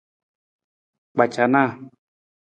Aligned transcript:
Kpacanaa. 1.11 1.71